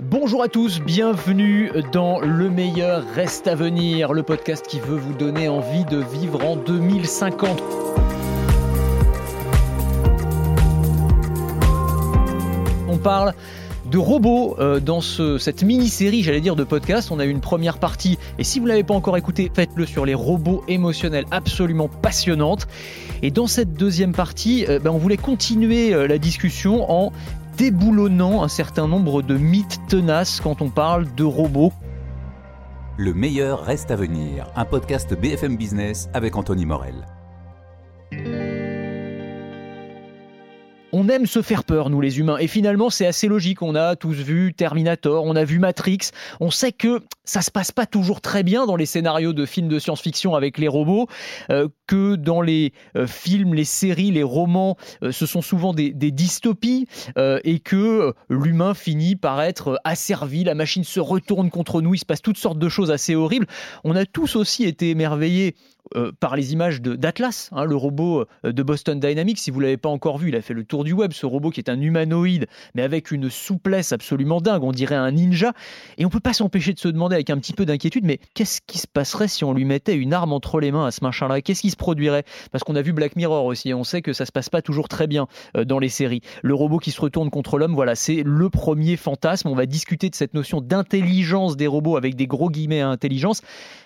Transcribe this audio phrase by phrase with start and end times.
[0.00, 5.12] Bonjour à tous, bienvenue dans Le meilleur reste à venir, le podcast qui veut vous
[5.12, 7.60] donner envie de vivre en 2050.
[12.88, 13.34] On parle
[13.90, 17.10] de robots euh, dans cette mini-série, j'allais dire, de podcast.
[17.10, 19.86] On a eu une première partie, et si vous ne l'avez pas encore écouté, faites-le
[19.86, 22.68] sur les robots émotionnels, absolument passionnante.
[23.22, 27.12] Et dans cette deuxième partie, euh, ben, on voulait continuer euh, la discussion en
[27.58, 31.72] déboulonnant un certain nombre de mythes tenaces quand on parle de robots.
[32.96, 37.04] Le meilleur reste à venir, un podcast BFM Business avec Anthony Morel.
[40.90, 42.38] On aime se faire peur, nous les humains.
[42.38, 43.60] Et finalement, c'est assez logique.
[43.60, 45.98] On a tous vu Terminator, on a vu Matrix.
[46.40, 49.68] On sait que ça se passe pas toujours très bien dans les scénarios de films
[49.68, 51.06] de science-fiction avec les robots,
[51.50, 55.92] euh, que dans les euh, films, les séries, les romans, euh, ce sont souvent des,
[55.92, 56.86] des dystopies
[57.18, 62.06] et que l'humain finit par être asservi, la machine se retourne contre nous, il se
[62.06, 63.46] passe toutes sortes de choses assez horribles.
[63.84, 65.54] On a tous aussi été émerveillés
[65.96, 69.38] euh, par les images d'Atlas, hein, le robot euh, de Boston Dynamics.
[69.38, 71.12] Si vous l'avez pas encore vu, il a fait le tour du web.
[71.12, 74.64] Ce robot qui est un humanoïde, mais avec une souplesse absolument dingue.
[74.64, 75.52] On dirait un ninja.
[75.96, 78.60] Et on peut pas s'empêcher de se demander avec un petit peu d'inquiétude, mais qu'est-ce
[78.66, 81.40] qui se passerait si on lui mettait une arme entre les mains à ce machin-là?
[81.40, 82.24] Qu'est-ce qui se produirait?
[82.52, 83.70] Parce qu'on a vu Black Mirror aussi.
[83.70, 86.20] Et on sait que ça se passe pas toujours très bien euh, dans les séries.
[86.42, 89.48] Le robot qui se retourne contre l'homme, voilà, c'est le premier fantasme.
[89.48, 93.40] On va discuter de cette notion d'intelligence des robots avec des gros guillemets à intelligence.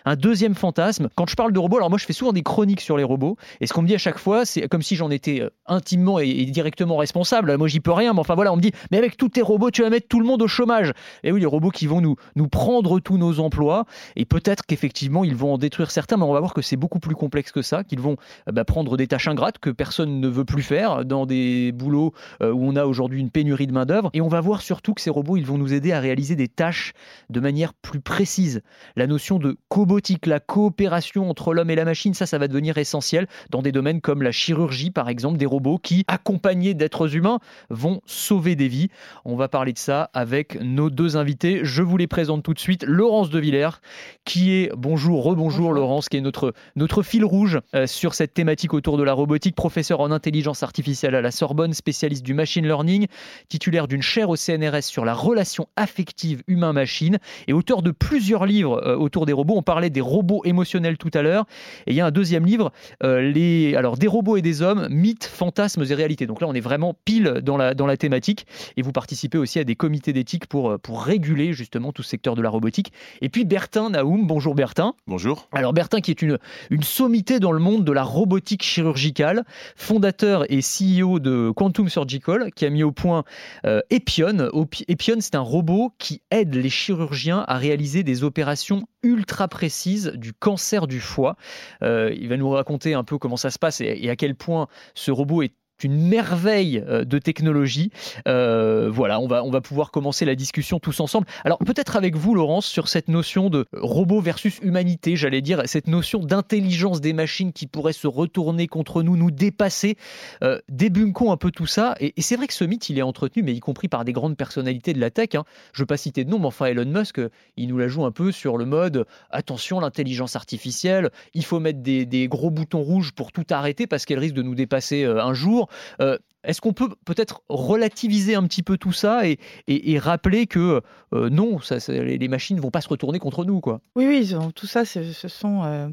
[0.04, 1.08] Un deuxième fantasme.
[1.14, 3.36] Quand je parle de robots, alors moi je fais souvent des chroniques sur les robots,
[3.60, 6.18] et ce qu'on me dit à chaque fois, c'est comme si j'en étais euh, intimement
[6.18, 7.54] et, directement responsable.
[7.58, 9.70] Moi j'y peux rien, mais enfin voilà, on me dit, mais avec tous tes robots,
[9.70, 10.94] tu vas mettre tout le monde au chômage.
[11.22, 13.84] Et oui, les robots qui vont nous, nous prendre tous nos emplois,
[14.16, 16.98] et peut-être qu'effectivement ils vont en détruire certains, mais on va voir que c'est beaucoup
[16.98, 18.16] plus complexe que ça, qu'ils vont
[18.48, 22.14] euh, bah, prendre des tâches ingrates que personne ne veut plus faire dans des boulots
[22.42, 24.08] euh, où on a aujourd'hui une pénurie de main-d'œuvre.
[24.14, 26.48] Et on va voir surtout que ces robots, ils vont nous aider à réaliser des
[26.48, 26.94] tâches
[27.28, 28.62] de manière plus précise.
[28.96, 32.78] La notion de cobotique, la coopération entre l'homme et la machine, ça, ça va devenir
[32.78, 37.38] essentiel dans des domaines comme la chirurgie, par exemple, des robots qui, accompagnés d'êtres humains,
[37.70, 38.88] vont sauver des vies.
[39.24, 41.60] On va parler de ça avec nos deux invités.
[41.62, 42.84] Je vous les présente tout de suite.
[42.86, 43.80] Laurence de Villers,
[44.24, 48.74] qui est, bonjour, rebonjour Laurence, qui est notre, notre fil rouge euh, sur cette thématique
[48.74, 53.06] autour de la robotique, professeur en intelligence artificielle à la Sorbonne, spécialiste du machine learning,
[53.48, 58.82] titulaire d'une chaire au CNRS sur la relation affective humain-machine et auteur de plusieurs livres
[58.86, 59.54] euh, autour des robots.
[59.56, 61.46] On parlait des robots émotionnels tout à l'heure.
[61.86, 62.72] Et il y a un deuxième livre,
[63.02, 66.26] euh, les, alors, des robots et des hommes, mythes, fantasmes et réalités.
[66.26, 68.46] Donc là, on est vraiment pile dans la, dans la thématique.
[68.76, 72.10] Et vous participez aussi à des comités d'éthique pour, euh, pour réguler justement tout ce
[72.10, 72.92] secteur de la robotique.
[73.20, 74.94] Et puis Bertin Naoum, bonjour Bertin.
[75.06, 75.48] Bonjour.
[75.52, 76.38] Alors Bertin qui est une,
[76.70, 79.44] une sommité dans le monde de la robotique chirurgicale,
[79.76, 83.24] fondateur et CEO de Quantum Surgical, qui a mis au point
[83.66, 84.50] euh, Epion.
[84.88, 90.32] Epion, c'est un robot qui aide les chirurgiens à réaliser des opérations ultra précises du
[90.32, 91.36] cancer du foie.
[91.82, 94.68] Euh, il va nous raconter un peu comment ça se passe et, à quel point
[94.94, 95.54] ce robot est
[95.84, 97.90] une merveille euh, de technologie.
[98.28, 101.26] Euh, voilà, on va, on va pouvoir commencer la discussion tous ensemble.
[101.44, 105.88] Alors peut-être avec vous, Laurence, sur cette notion de robot versus humanité, j'allais dire, cette
[105.88, 109.96] notion d'intelligence des machines qui pourraient se retourner contre nous, nous dépasser.
[110.42, 111.94] Euh, débunkons un peu tout ça.
[112.00, 114.36] Et, c'est vrai que ce mythe, il est entretenu, mais y compris par des grandes
[114.36, 115.34] personnalités de la tech.
[115.34, 115.44] Hein.
[115.72, 117.20] Je ne veux pas citer de nom, mais enfin Elon Musk,
[117.56, 121.80] il nous la joue un peu sur le mode attention, l'intelligence artificielle, il faut mettre
[121.80, 125.34] des, des, gros boutons rouges pour tout arrêter parce qu'elle risque de nous dépasser un
[125.34, 125.68] jour.
[126.00, 130.80] Euh, est-ce qu'on peut peut-être relativiser un petit peu tout ça et, rappeler que
[131.14, 131.58] euh, non,
[131.88, 133.80] les, machines ne vont pas se retourner contre nous quoi?
[133.94, 135.88] Oui, oui, tout ça, ce sont euh,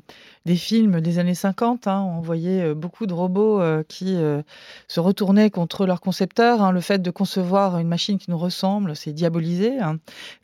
[0.46, 1.88] des films des années 50.
[1.88, 2.02] Hein.
[2.02, 4.18] on voyait beaucoup de robots qui
[4.88, 6.62] se retournaient contre leurs concepteurs.
[6.62, 6.72] Hein.
[6.72, 9.80] le fait de concevoir une machine qui nous ressemble, c'est diabolisé.
[9.80, 9.98] Hein.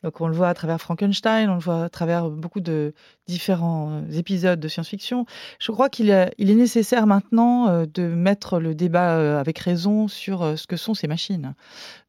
[0.04, 2.94] Donc on le voit à travers Frankenstein, on le voit à travers beaucoup de
[3.26, 5.26] différents épisodes de science-fiction.
[5.58, 10.42] Je crois qu'il est, il est nécessaire maintenant de mettre le débat avec raison sur
[10.42, 11.54] euh, ce que sont ces machines.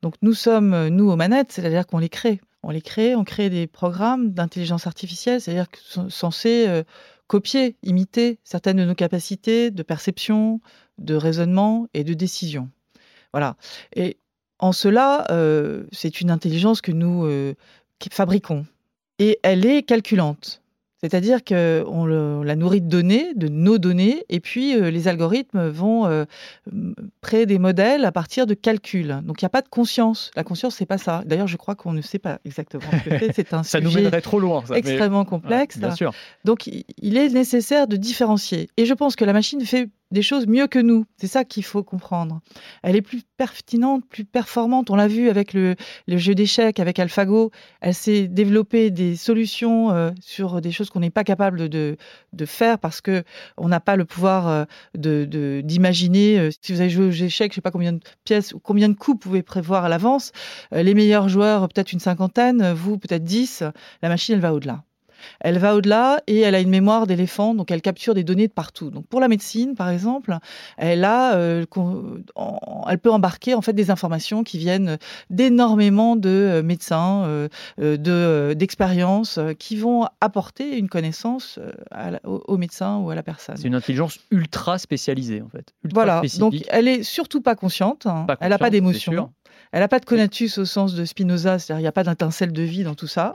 [0.02, 2.42] Donc nous sommes, euh, nous, aux manettes, c'est-à-dire qu'on les crée.
[2.64, 5.68] On les crée, on crée des programmes d'intelligence artificielle, c'est-à-dire
[6.10, 6.84] censés euh,
[7.28, 10.60] copier, imiter certaines de nos capacités de perception,
[10.98, 12.70] de raisonnement et de décision.
[13.32, 13.56] Voilà.
[13.96, 14.18] Et
[14.60, 15.28] en cela,
[15.92, 17.28] c'est une intelligence que nous
[18.12, 18.66] fabriquons.
[19.20, 20.62] Et elle est calculante.
[21.02, 26.08] C'est-à-dire qu'on la nourrit de données, de nos données, et puis euh, les algorithmes vont
[26.08, 26.26] euh,
[27.22, 29.22] créer des modèles à partir de calculs.
[29.24, 30.32] Donc il n'y a pas de conscience.
[30.36, 31.22] La conscience, c'est pas ça.
[31.26, 33.34] D'ailleurs, je crois qu'on ne sait pas exactement ce que c'est.
[33.34, 34.64] C'est un ça nous mènerait trop loin.
[34.66, 35.78] Ça, extrêmement complexe.
[35.78, 36.14] bien sûr.
[36.46, 38.70] Donc il est nécessaire de différencier.
[38.78, 41.06] Et je pense que la machine fait des choses mieux que nous.
[41.18, 42.42] C'est ça qu'il faut comprendre.
[42.84, 44.90] Elle est plus pertinente, plus performante.
[44.90, 45.76] On l'a vu avec le,
[46.08, 47.52] jeu d'échecs, avec AlphaGo.
[47.82, 51.98] Elle s'est développée des solutions euh, sur des choses qu'on n'est pas capable de,
[52.46, 53.24] faire parce que
[53.58, 54.66] on n'a pas le pouvoir euh,
[54.96, 56.40] de d'imaginer.
[56.40, 58.88] Euh, si vous avez joué aux échecs, je sais pas combien de pièces ou combien
[58.88, 60.32] de coups vous pouvez prévoir à l'avance.
[60.72, 63.64] les meilleurs joueurs, peut-être une cinquantaine, vous peut-être dix.
[64.02, 64.87] La machine, elle va au-delà.
[65.40, 68.54] Elle va au-delà et elle a une mémoire d'éléphant, donc elle capture des données de
[68.54, 68.90] partout.
[68.90, 70.38] Donc pour la médecine, par exemple,
[70.78, 71.66] elle a, euh,
[72.90, 74.98] elle peut embarquer en fait des informations qui viennent
[75.30, 77.48] d'énormément de euh, médecins, euh,
[77.78, 81.60] de d'expériences, qui vont apporter une connaissance
[82.24, 83.58] au, médecin ou à la personne.
[83.58, 85.74] C'est une intelligence ultra spécialisée en fait.
[85.94, 86.22] voilà.
[86.40, 88.06] Donc elle est surtout pas consciente.
[88.06, 88.28] Hein.
[88.40, 89.32] elle n'a pas d'émotion.
[89.72, 92.54] Elle n'a pas de conatus au sens de Spinoza, c'est-à-dire il n'y a pas d'étincelle
[92.54, 93.34] de vie dans tout ça.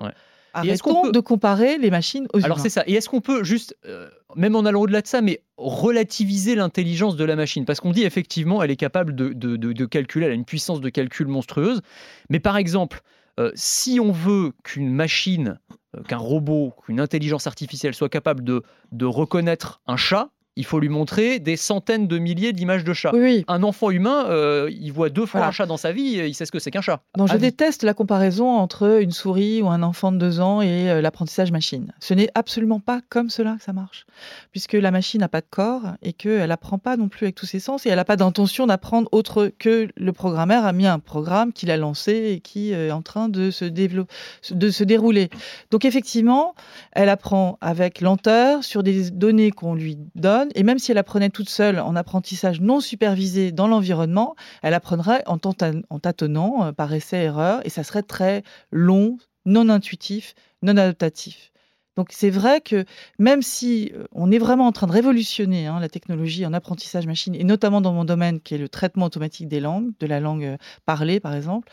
[0.55, 1.13] Arrêtons peut...
[1.13, 2.85] de comparer les machines aux Alors c'est ça.
[2.87, 7.17] Et est-ce qu'on peut juste, euh, même en allant au-delà de ça, mais relativiser l'intelligence
[7.17, 7.65] de la machine?
[7.65, 10.81] Parce qu'on dit effectivement, elle est capable de, de, de, calculer, elle a une puissance
[10.81, 11.81] de calcul monstrueuse.
[12.29, 13.01] Mais par exemple,
[13.41, 15.59] euh, si on veut qu'une machine,
[15.97, 18.63] euh, qu'un robot, qu'une intelligence artificielle soit capable de,
[18.93, 23.13] de reconnaître un chat, il faut lui montrer des centaines de milliers d'images de chats.
[23.49, 26.45] Un enfant humain, euh, il voit deux fois un chat dans sa vie, il sait
[26.45, 27.01] ce que c'est qu'un chat.
[27.17, 31.01] Je déteste la comparaison entre une souris ou un enfant de deux ans et euh,
[31.01, 31.93] l'apprentissage machine.
[32.01, 34.05] Ce n'est absolument pas comme cela que ça marche,
[34.51, 37.47] puisque la machine n'a pas de corps et qu'elle n'apprend pas non plus avec tous
[37.47, 40.99] ses sens et elle n'a pas d'intention d'apprendre autre que le programmeur a mis un
[40.99, 44.13] programme qu'il a lancé et qui est en train de se, développer,
[44.51, 45.31] de se dérouler.
[45.71, 46.55] Donc effectivement,
[46.93, 51.31] elle apprend avec lenteur sur des données qu'on lui donne et même si elle apprenait
[51.31, 57.61] toute seule en apprentissage non supervisé dans l'environnement, elle apprendrait en, tâtonnant, euh, par essai-erreur,
[57.65, 61.53] et ça serait très long, non intuitif, non adaptatif.
[61.97, 62.85] Donc c'est vrai que
[63.19, 67.07] même si euh, on est vraiment en train de révolutionner hein, la technologie en apprentissage
[67.07, 70.21] machine, et notamment dans mon domaine qui est le traitement automatique des langues, de la
[70.21, 70.57] langue euh,
[70.87, 71.71] parlée par exemple,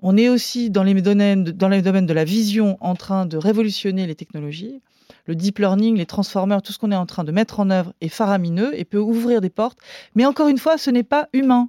[0.00, 3.38] on est aussi dans les domaines, dans les domaines de la vision en train de
[3.38, 4.82] révolutionner les technologies
[5.26, 7.92] le deep learning, les transformers, tout ce qu'on est en train de mettre en œuvre
[8.00, 9.78] est faramineux et peut ouvrir des portes.
[10.14, 11.68] Mais encore une fois, ce n'est pas humain.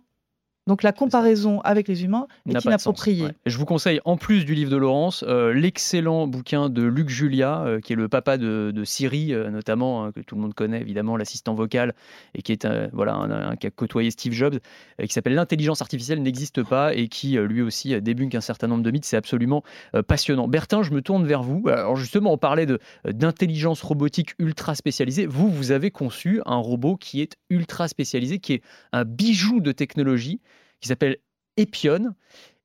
[0.67, 3.27] Donc la comparaison avec les humains est inappropriée.
[3.45, 7.61] Je vous conseille, en plus du livre de Laurence, euh, l'excellent bouquin de Luc Julia,
[7.61, 10.81] euh, qui est le papa de, Siri, euh, notamment, hein, que tout le monde connaît
[10.81, 11.93] évidemment, l'assistant vocal,
[12.33, 14.57] et qui est voilà, un, qui a côtoyé Steve Jobs,
[14.99, 18.89] qui s'appelle L'intelligence artificielle n'existe pas, et qui lui aussi débunk un certain nombre de
[18.89, 19.05] mythes.
[19.05, 19.63] C'est absolument
[20.07, 20.47] passionnant.
[20.47, 21.63] Bertin, je me tourne vers vous.
[21.67, 22.65] Alors justement, on parlait
[23.05, 25.27] d'intelligence robotique ultra spécialisée.
[25.27, 28.61] Vous, vous avez conçu un robot qui est ultra spécialisé, qui est
[28.93, 30.39] un bijou de technologie
[30.81, 31.17] qui s'appelle
[31.57, 32.13] Epion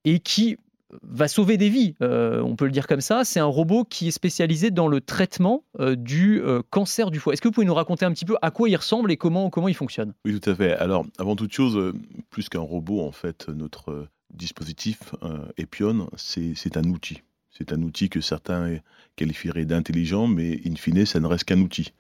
[0.05, 0.57] et qui
[1.03, 3.25] va sauver des vies, euh, on peut le dire comme ça.
[3.25, 7.33] C'est un robot qui est spécialisé dans le traitement euh, du euh, cancer du foie.
[7.33, 9.51] Est-ce que vous pouvez nous raconter un petit peu à quoi il ressemble et comment,
[9.51, 10.15] comment il fonctionne?
[10.25, 10.73] Oui, tout à fait.
[10.75, 11.93] Alors, avant toute chose,
[12.31, 15.15] plus qu'un robot, en fait, notre dispositif
[15.57, 17.23] Epion, c'est un outil.
[17.57, 18.79] C'est un outil que certains
[19.17, 21.93] qualifieraient d'intelligent, mais in fine, ça ne reste qu'un outil.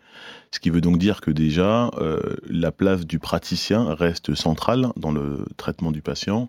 [0.52, 5.12] Ce qui veut donc dire que déjà, euh, la place du praticien reste centrale dans
[5.12, 6.49] le traitement du patient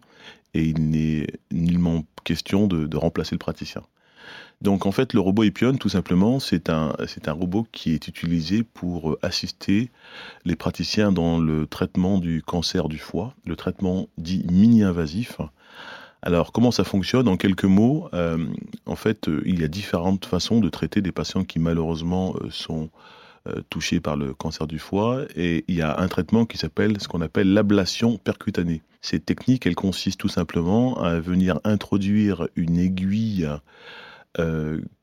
[0.53, 3.83] et il n'est nullement question de, remplacer le praticien.
[4.61, 8.07] Donc en fait, le robot Epion, tout simplement, c'est un, c'est un robot qui est
[8.07, 9.89] utilisé pour assister
[10.45, 15.37] les praticiens dans le traitement du cancer du foie, le traitement dit mini-invasif,
[16.23, 17.27] alors, comment ça fonctionne?
[17.27, 18.45] En quelques mots, euh,
[18.85, 22.49] en fait, euh, il y a différentes façons de traiter des patients qui malheureusement euh,
[22.51, 22.89] sont
[23.71, 25.23] touchés par le cancer du foie.
[25.35, 28.83] Et il y a un traitement qui s'appelle ce qu'on appelle l'ablation percutanée.
[29.01, 33.49] Cette technique, elle consiste tout simplement à venir introduire une aiguille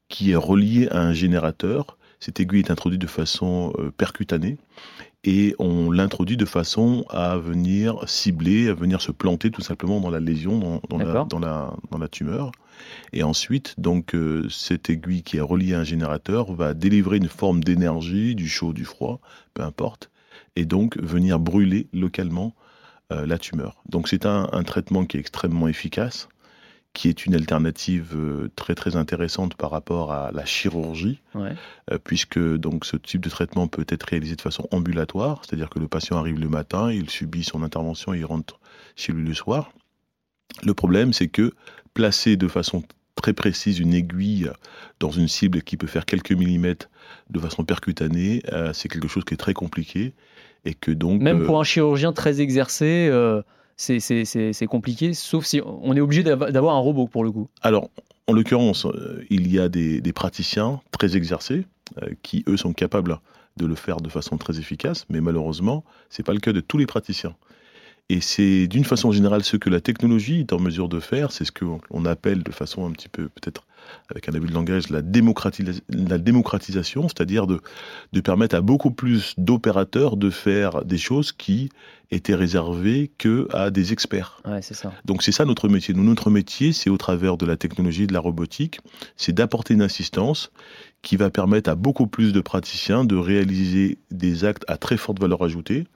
[0.08, 1.98] qui est reliée à un générateur.
[2.20, 4.56] Cette aiguille est introduite de façon percutanée
[5.24, 10.10] et on l'introduit de façon à venir cibler, à venir se planter tout simplement dans
[10.10, 12.52] la lésion, dans, la, tumeur.
[13.12, 17.28] Et ensuite, donc, euh, cette aiguille qui est reliée à un générateur va délivrer une
[17.28, 19.20] forme d'énergie, du chaud, du froid,
[19.54, 20.10] peu importe,
[20.54, 22.54] et donc venir brûler localement
[23.12, 23.82] euh, la tumeur.
[23.88, 26.28] Donc c'est un, traitement qui est extrêmement efficace
[26.98, 32.40] qui est une alternative euh, très très intéressante par rapport à la chirurgie, euh, puisque
[32.40, 36.16] donc ce type de traitement peut être réalisé de façon ambulatoire, c'est-à-dire que le patient
[36.16, 38.58] arrive le matin, il subit son intervention, il rentre
[38.96, 39.70] chez lui le soir.
[40.64, 41.52] Le problème, c'est que
[41.94, 42.82] placer de façon
[43.14, 44.50] très précise une aiguille
[44.98, 46.90] dans une cible qui peut faire quelques millimètres
[47.30, 50.14] de façon percutanée, euh, c'est quelque chose qui est très compliqué
[50.64, 53.08] et que donc même pour un chirurgien très exercé
[53.78, 57.48] c'est compliqué, sauf si on est obligé d'avoir un robot pour le coup.
[57.62, 57.88] Alors,
[58.26, 61.66] en l'occurrence, euh, il y a des, praticiens très exercés
[62.02, 63.18] euh, qui, eux, sont capables
[63.56, 66.60] de le faire de façon très efficace, mais malheureusement, ce n'est pas le cas de
[66.60, 67.34] tous les praticiens.
[68.10, 71.44] Et c'est d'une façon générale ce que la technologie est en mesure de faire, c'est
[71.44, 73.66] ce qu'on appelle de façon un petit peu peut-être
[74.10, 77.60] avec un abus de langage la, la démocratisation, c'est-à-dire de,
[78.12, 81.70] de permettre à beaucoup plus d'opérateurs de faire des choses qui
[82.10, 84.40] étaient réservées que à des experts.
[84.46, 84.92] Ouais, c'est ça.
[85.04, 85.94] Donc c'est ça notre métier.
[85.94, 88.80] Nous, notre métier, c'est au travers de la technologie, de la robotique,
[89.16, 90.50] c'est d'apporter une assistance
[91.02, 95.20] qui va permettre à beaucoup plus de praticiens de réaliser des actes à très forte
[95.20, 95.86] valeur ajoutée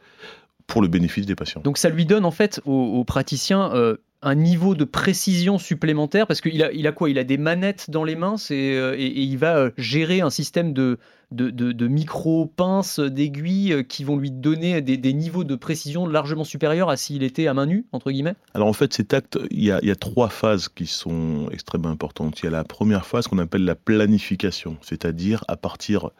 [0.66, 1.60] pour le bénéfice des patients.
[1.62, 6.40] Donc ça lui donne en fait aux, praticiens euh, un niveau de précision supplémentaire parce
[6.40, 7.10] qu'il a, il a quoi?
[7.10, 10.72] Il a des manettes dans les mains euh, et, il va euh, gérer un système
[10.72, 10.98] de,
[11.32, 17.48] micro-pinces, d'aiguilles qui vont lui donner des, niveaux de précision largement supérieurs à s'il était
[17.48, 19.96] à main nue, entre guillemets Alors en fait, cet acte, il y, a, y a
[19.96, 22.40] trois phases qui sont extrêmement importantes.
[22.40, 26.10] Il y a la première phase qu'on appelle la planification, c'est-à-dire à partir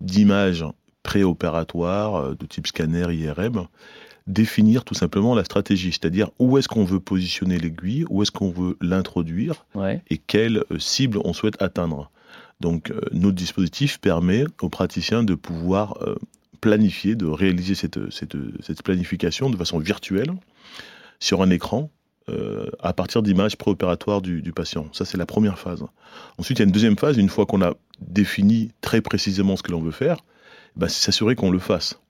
[0.00, 0.64] d'images
[1.02, 3.68] préopératoires de type scanner, IRM,
[4.26, 8.50] définir tout simplement la stratégie, c'est-à-dire où est-ce qu'on veut positionner l'aiguille, où est-ce qu'on
[8.50, 9.64] veut l'introduire
[10.10, 12.10] et quelle euh, cible on souhaite atteindre.
[12.60, 16.16] Donc euh, notre dispositif permet aux praticiens de pouvoir euh,
[16.60, 20.32] planifier, de réaliser cette, cette, planification de façon virtuelle
[21.20, 21.90] sur un écran
[22.80, 24.88] à partir d'images préopératoires du, du patient.
[24.92, 25.84] Ça, c'est la première phase.
[26.38, 29.62] Ensuite, il y a une deuxième phase, une fois qu'on a défini très précisément ce
[29.62, 30.16] que l'on veut faire,
[30.80, 32.00] c'est s'assurer qu'on le fasse.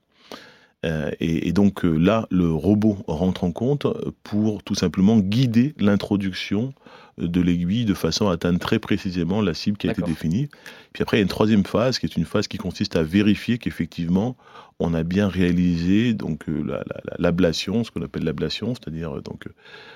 [0.85, 3.87] Euh, et, donc euh, là, le robot rentre en compte
[4.23, 6.73] pour tout simplement guider l'introduction
[7.17, 10.49] de l'aiguille de façon à atteindre très précisément la cible qui a été définie.
[10.93, 13.01] Puis après, il y a une troisième phase qui est une phase qui consiste à
[13.01, 14.37] vérifier qu'effectivement
[14.79, 16.83] on a bien réalisé donc euh,
[17.17, 19.47] l'ablation, ce qu'on appelle l'ablation, c'est-à-dire donc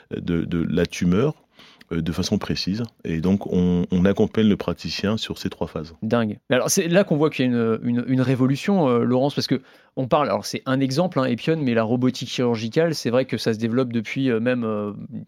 [0.10, 1.36] de, de, la tumeur
[1.92, 2.84] de façon précise.
[3.04, 5.94] Et donc, on, accompagne le praticien sur ces trois phases.
[6.02, 6.40] Dingue.
[6.50, 9.62] Alors, c'est là qu'on voit qu'il y a une, une, révolution, Laurence, parce que
[9.98, 13.38] on parle, alors c'est un exemple, hein, Epion, mais la robotique chirurgicale, c'est vrai que
[13.38, 14.66] ça se développe depuis euh, même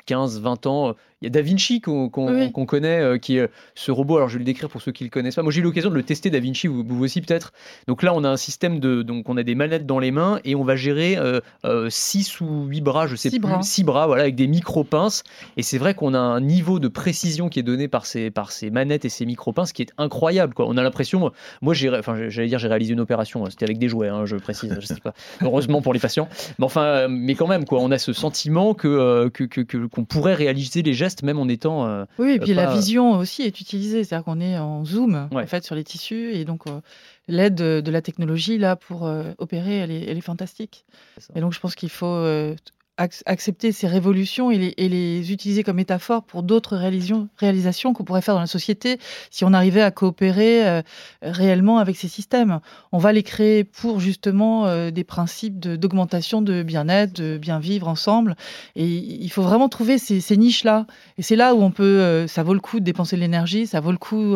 [0.07, 0.95] 15-20 euh, ans.
[1.23, 4.17] Il y a Da Vinci qu'on connaît, euh, qui est ce robot.
[4.17, 5.41] Alors je vais le décrire pour ceux qui ne le connaissent pas.
[5.41, 7.53] Moi j'ai eu l'occasion de le tester, Da Vinci, vous, aussi peut-être.
[7.87, 9.03] Donc là on a un système de.
[9.03, 11.17] Donc on a des manettes dans les mains et on va gérer
[11.89, 13.39] 6 ou 8 bras, je sais plus.
[13.39, 13.61] Bras.
[13.61, 15.23] 6 bras, voilà, avec des micro-pinces.
[15.55, 18.51] Et c'est vrai qu'on a un niveau de précision qui est donné par ces, par
[18.51, 20.53] ces manettes et ces micro-pinces qui est incroyable.
[20.53, 20.65] Quoi.
[20.67, 21.31] On a l'impression.
[21.61, 24.75] Moi enfin, j'allais dire j'ai réalisé une opération, c'était avec des jouets, hein, je précise
[24.77, 25.13] je sais pas.
[25.41, 26.27] Heureusement pour les patients.
[26.59, 30.03] Mais enfin, mais quand même, quoi, on a ce sentiment que euh, qu'on que, qu'on
[30.03, 31.85] pourrait réaliser les gestes même en étant.
[31.85, 35.45] Euh, oui, et puis la vision aussi est utilisée, c'est-à-dire qu'on est en zoom en
[35.45, 36.79] fait sur les tissus et donc euh,
[37.27, 40.85] l'aide de, la technologie là pour opérer, elle est, elle est fantastique.
[41.35, 42.25] Et donc je pense qu'il faut
[42.97, 48.41] accepter ces révolutions et les, utiliser comme métaphore pour d'autres réalisations qu'on pourrait faire dans
[48.41, 48.99] la société
[49.31, 50.81] si on arrivait à coopérer euh,
[51.23, 52.59] réellement avec ces systèmes.
[52.91, 57.87] On va les créer pour justement euh, des principes d'augmentation de, bien-être, de bien vivre
[57.87, 58.35] ensemble.
[58.75, 60.85] Et il faut vraiment trouver ces, niches-là.
[61.17, 63.65] Et c'est là où on peut, euh, ça vaut le coup de dépenser de l'énergie,
[63.65, 64.35] ça vaut le coup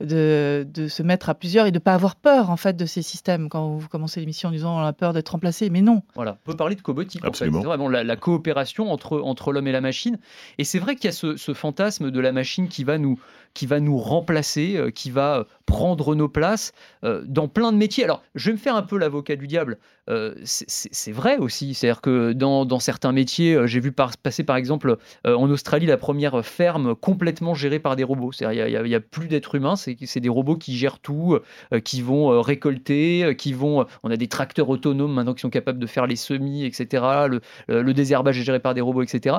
[0.00, 2.86] de, de, se mettre à plusieurs et de ne pas avoir peur en fait de
[2.86, 3.48] ces systèmes.
[3.48, 6.02] Quand vous commencez l'émission en disant on a peur d'être remplacé, mais non.
[6.14, 7.24] Voilà, on peut parler de cobotique.
[7.24, 7.60] Absolument.
[7.60, 10.18] En fait la, coopération entre, entre l'homme et la machine.
[10.58, 13.20] Et c'est vrai qu'il y a ce, ce, fantasme de la machine qui va nous,
[13.54, 16.72] qui va nous remplacer, euh, qui va prendre nos places
[17.04, 18.04] euh, dans plein de métiers.
[18.04, 19.78] Alors, je vais me faire un peu l'avocat du diable.
[20.10, 21.74] Euh, c'est vrai aussi.
[21.74, 26.44] C'est-à-dire que dans, dans, certains métiers, j'ai vu passer par exemple en Australie la première
[26.44, 28.32] ferme complètement gérée par des robots.
[28.32, 31.38] C'est-à-dire il n'y a, plus d'êtres humains, c'est des robots qui gèrent tout,
[31.84, 33.86] qui vont récolter, qui vont.
[34.02, 37.04] On a des tracteurs autonomes maintenant qui sont capables de faire les semis, etc.
[37.28, 39.36] Le, le désherbage est géré par des robots, etc.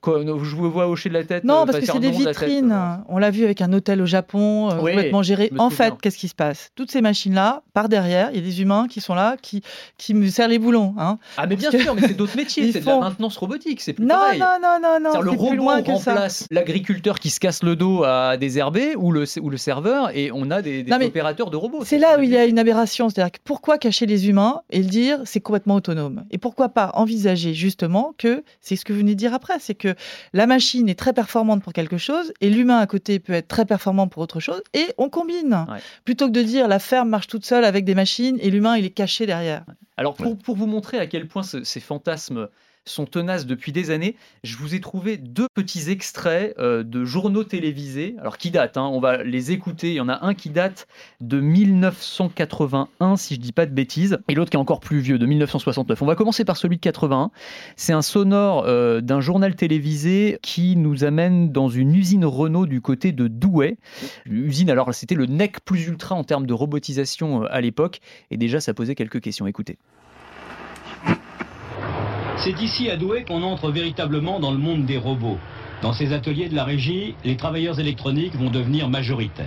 [0.00, 1.44] Quand je vous vois hocher de la tête.
[1.44, 2.76] Non, parce que c'est des vitrines.
[3.08, 5.50] On l'a vu avec un hôtel au Japon, euh, complètement géré.
[5.58, 6.70] En fait, qu'est-ce qui se passe?
[6.74, 9.62] Toutes ces machines-là, par derrière, il y a des humains qui sont là, qui,
[9.98, 10.94] qui me serrent les boulons.
[10.98, 11.18] Hein.
[11.36, 14.04] Ah, mais bien sûr, mais c'est d'autres métiers, c'est de la maintenance robotique, c'est plus
[14.04, 14.38] non, pareil.
[14.38, 18.94] Non, non, non, non, Le robot remplace l'agriculteur qui se casse le dos à désherber
[18.96, 21.82] ou le, ou le serveur, et on a des, opérateurs de robots.
[21.84, 24.88] C'est là où il y a une aberration, c'est-à-dire pourquoi cacher les humains et le
[24.88, 29.14] dire c'est complètement autonome Et pourquoi pas envisager justement que, c'est ce que vous venez
[29.14, 29.94] de dire après, c'est que
[30.32, 33.64] la machine est très performante pour quelque chose et l'humain à côté peut être très
[33.64, 35.66] performant pour autre chose et on combine.
[36.04, 38.84] Plutôt que de dire la ferme marche toute seule avec des machines et l'humain il
[38.84, 39.64] est caché derrière.
[39.96, 42.48] Alors pour, pour, vous montrer à quel point ces fantasmes
[42.84, 44.16] sont tenaces depuis des années.
[44.44, 48.88] Je vous ai trouvé deux petits extraits euh, de journaux télévisés, alors qui datent, hein,
[48.92, 49.90] on va les écouter.
[49.90, 50.86] Il y en a un qui date
[51.20, 55.18] de 1981, si je dis pas de bêtises, et l'autre qui est encore plus vieux,
[55.18, 56.02] de 1969.
[56.02, 57.30] On va commencer par celui de 81.
[57.76, 62.80] C'est un sonore euh, d'un journal télévisé qui nous amène dans une usine Renault du
[62.80, 63.76] côté de Douai.
[64.26, 68.36] Usine, alors c'était le NEC plus ultra en termes de robotisation euh, à l'époque, et
[68.36, 69.46] déjà ça posait quelques questions.
[69.46, 69.78] Écoutez.
[72.42, 75.36] C'est ici à Douai qu'on entre véritablement dans le monde des robots.
[75.82, 79.46] Dans ces ateliers de la régie, les travailleurs électroniques vont devenir majoritaires.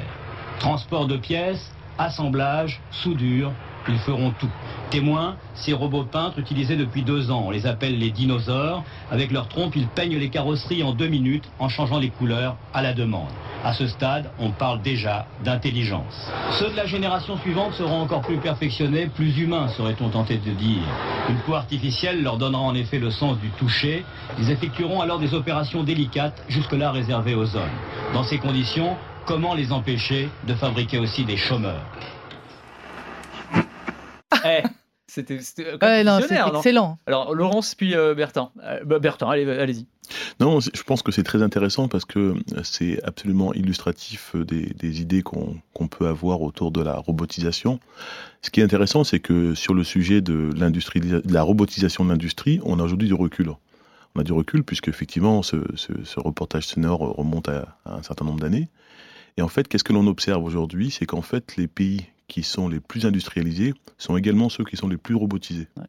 [0.60, 3.52] Transport de pièces, assemblage, soudure,
[3.88, 4.52] ils feront tout.
[4.92, 8.84] Témoin, ces robots peintres utilisés depuis deux ans, on les appelle les dinosaures.
[9.10, 12.84] Avec leur trompe, ils peignent les carrosseries en deux minutes en changeant les couleurs à
[12.84, 13.32] la demande.
[13.64, 16.30] À ce stade, on parle déjà d'intelligence.
[16.52, 20.84] Ceux de la génération suivante seront encore plus perfectionnés, plus humains, serait-on tenté de dire.
[21.30, 24.04] Une peau artificielle leur donnera en effet le sens du toucher.
[24.38, 27.80] Ils effectueront alors des opérations délicates, jusque-là réservées aux hommes.
[28.14, 31.86] Dans ces conditions, comment les empêcher de fabriquer aussi des chômeurs?
[34.46, 34.64] Eh,
[35.14, 36.04] C'était euh, Ouais,
[36.58, 36.98] excellent.
[37.06, 38.50] Alors, Laurence, puis euh, Bertin.
[38.64, 39.86] Euh, bah, Bertin, allez, allez-y.
[40.40, 45.22] Non, je pense que c'est très intéressant parce que c'est absolument illustratif des, des idées
[45.22, 47.80] qu'on peut avoir autour de la robotisation.
[48.42, 52.10] Ce qui est intéressant, c'est que sur le sujet de, l'industrie, de la robotisation de
[52.10, 53.52] l'industrie, on a aujourd'hui du recul.
[54.16, 58.04] On a du recul puisque effectivement ce, ce- ce reportage sonore remonte à, à un
[58.04, 58.70] certain nombre d'années.
[59.38, 60.92] Et en fait, qu'est-ce que l'on observe aujourd'hui?
[60.92, 64.88] C'est qu'en fait, les pays qui sont les plus industrialisés sont également ceux qui sont
[64.88, 65.68] les plus robotisés.
[65.78, 65.84] Ouais.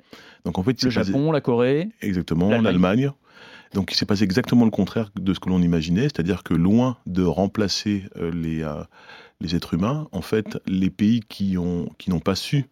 [0.45, 1.89] Donc en fait, Le Japon, la Corée.
[2.03, 3.13] Exactement, L'Allemagne.
[3.73, 6.99] Donc il s'est passé exactement le contraire de ce que l'on imaginait, c'est-à-dire que loin
[7.07, 8.83] de remplacer euh, les, euh,
[9.41, 12.67] les êtres humains, en fait, les pays qui ont qui n'ont pas su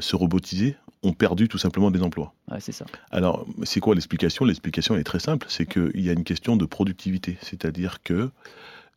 [0.00, 2.34] se robotiser ont perdu tout simplement des emplois.
[2.50, 2.84] Ouais, c'est ça.
[3.12, 4.44] Alors, c'est quoi l'explication?
[4.44, 8.30] L'explication est très simple, c'est qu'il y a une question de productivité, c'est-à-dire que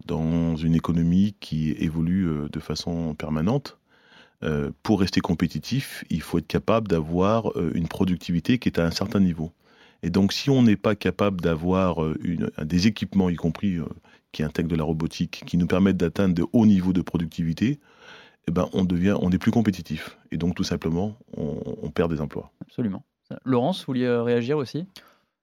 [0.08, 3.78] dans une économie qui évolue euh, de façon permanente,
[4.44, 8.86] euh, pour rester compétitif, il faut être capable d'avoir euh, une productivité qui est à
[8.86, 9.52] un certain niveau.
[10.04, 12.16] Et donc, si on n'est pas capable d'avoir euh,
[12.64, 13.86] des équipements, y compris euh,
[14.32, 17.80] qui intègrent de la robotique, qui nous permettent d'atteindre de hauts niveaux de productivité,
[18.48, 20.18] eh ben, on devient, on n'est plus compétitif.
[20.32, 22.52] Et donc, tout simplement, on- on perd des emplois.
[22.62, 23.04] Absolument.
[23.44, 24.86] Laurence, vous vouliez réagir aussi?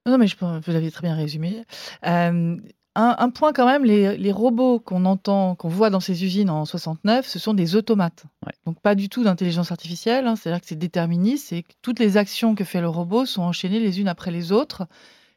[0.07, 1.65] Non, mais je vous l'avez très bien résumé.
[2.07, 2.57] Euh,
[2.95, 6.51] un, un point quand même, les, les robots qu'on entend, qu'on voit dans ces usines
[6.51, 8.25] en 69, ce sont des automates.
[8.47, 8.53] Ouais.
[8.67, 12.17] Donc pas du tout d'intelligence artificielle, hein, c'est-à-dire que c'est déterministe, c'est que toutes les
[12.17, 14.87] actions que fait le robot sont enchaînées les unes après les autres.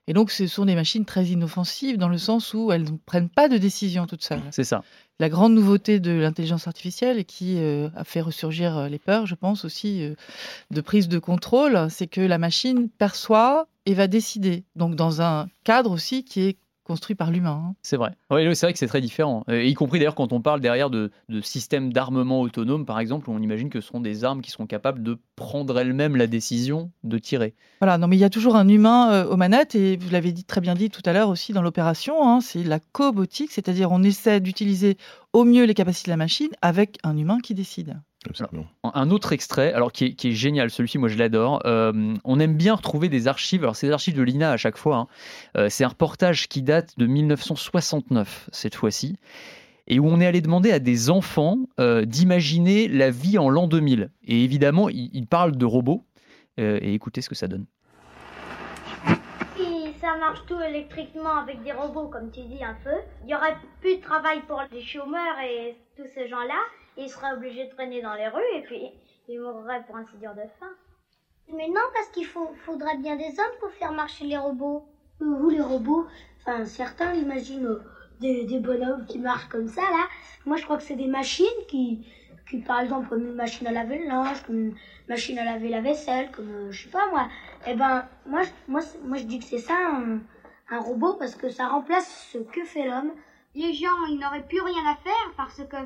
[0.10, 3.29] Et donc ce sont des machines très inoffensives dans le sens où elles ne prennent
[3.29, 4.41] pas de décision toutes seules.
[4.51, 4.84] C'est ça.
[5.19, 9.25] La grande nouveauté de l'intelligence artificielle et qui euh, a fait ressurgir euh, les peurs,
[9.25, 10.13] je pense aussi, euh,
[10.71, 14.63] de prise de contrôle, c'est que la machine perçoit et va décider.
[14.75, 17.63] Donc dans un cadre aussi qui est construit par l'humain.
[17.69, 17.76] hein.
[17.82, 18.12] C'est vrai.
[18.32, 19.43] Oui, c'est vrai que c'est très différent.
[19.50, 23.30] Euh, y compris d'ailleurs quand on parle derrière de, de systèmes d'armement autonome, par exemple,
[23.30, 26.28] où on imagine que ce seront des armes qui seront capables de prendre elles-mêmes la
[26.28, 27.54] décision de tirer.
[27.82, 30.32] Voilà, non mais il y a toujours un humain euh, aux manettes et vous l'avez
[30.32, 33.91] dit très bien dit tout à l'heure aussi dans l'opération, hein, c'est la cobotique, c'est-à-dire
[33.91, 34.97] on essaie d'utiliser
[35.34, 38.00] au mieux les capacités de la machine avec un humain qui décide.
[38.83, 41.61] Un autre extrait, alors qui est, qui est génial, celui-ci, moi je l'adore.
[41.65, 43.63] Euh, on aime bien retrouver des archives.
[43.63, 44.95] Alors, c'est des archives de l'INA à chaque fois.
[44.97, 45.07] hein.
[45.57, 49.15] Euh, c'est un reportage qui date de 1969, cette fois-ci,
[49.87, 53.67] et où on est allé demander à des enfants euh, d'imaginer la vie en l'an
[53.67, 54.09] 2000.
[54.25, 56.03] Et évidemment, ils ils parlent de robots.
[56.59, 57.65] Euh, et écoutez ce que ça donne.
[59.55, 63.35] Si ça marche tout électriquement avec des robots, comme tu dis un peu, il y
[63.35, 66.59] aurait plus de travail pour les chômeurs et tous ces gens-là.
[66.97, 68.89] Ils seraient obligés de traîner dans les rues et puis
[69.27, 70.71] ils mourraient pour ainsi dire de faim.
[71.53, 74.83] Mais non, parce qu'il faut, faudra bien des hommes pour faire marcher les robots.
[75.21, 76.05] Euh, Vous, les robots,
[76.39, 77.81] enfin, certains imaginent euh,
[78.19, 80.07] des, des bonhommes qui marchent comme ça, là.
[80.45, 82.05] Moi, je crois que c'est des machines qui,
[82.49, 84.75] qui, par exemple, comme une machine à laver le linge, comme une
[85.07, 87.29] machine à laver la vaisselle, comme, euh, je sais pas, moi.
[87.65, 90.19] Eh ben, moi, je- moi, moi, je dis que c'est ça, un,
[90.69, 93.12] un robot, parce que ça remplace ce que fait l'homme.
[93.55, 95.77] Les gens, ils n'auraient plus rien à faire parce que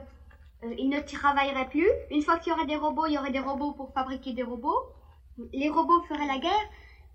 [0.77, 1.89] ils ne travailleraient plus.
[2.09, 4.43] Une fois qu'il y aurait des robots, il y aurait des robots pour fabriquer des
[4.43, 4.83] robots.
[5.53, 6.69] Les robots feraient la guerre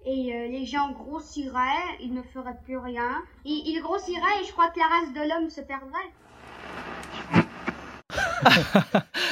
[0.05, 3.23] et euh, les gens grossiraient, ils ne feraient plus rien.
[3.45, 6.11] Ils, ils grossiraient et je crois que la race de l'homme se perdrait.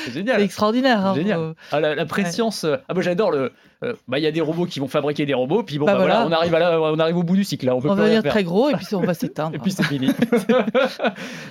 [0.04, 0.36] C'est génial.
[0.38, 1.04] C'est extraordinaire.
[1.06, 1.54] hein, Génial.
[1.72, 2.64] Ah, la, la préscience.
[2.64, 3.52] euh, Ah, moi j'adore le.
[3.82, 5.92] euh, bah, il y a des robots qui vont fabriquer des robots, puis bon, Bah,
[5.92, 7.90] bah, voilà, on arrive, à la- on arrive au bout du cycle là, on peut
[7.90, 9.54] On va devenir très gros et puis on va s'éteindre.
[9.54, 10.10] Et puis c'est fini.